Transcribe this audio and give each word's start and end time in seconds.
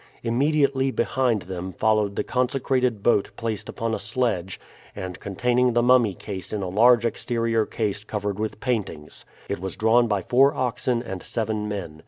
Immediately 0.23 0.89
behind 0.89 1.43
them 1.43 1.73
followed 1.73 2.15
the 2.15 2.23
consecrated 2.23 3.03
boat 3.03 3.29
placed 3.37 3.69
upon 3.69 3.93
a 3.93 3.99
sledge, 3.99 4.59
and 4.95 5.19
containing 5.19 5.73
the 5.73 5.83
mummy 5.83 6.15
case 6.15 6.51
in 6.51 6.63
a 6.63 6.69
large 6.69 7.05
exterior 7.05 7.67
case 7.67 8.03
covered 8.03 8.39
with 8.39 8.59
paintings. 8.59 9.25
It 9.47 9.59
was 9.59 9.77
drawn 9.77 10.07
by 10.07 10.23
four 10.23 10.55
oxen 10.55 11.03
and 11.03 11.21
seven 11.21 11.67
men. 11.69 11.99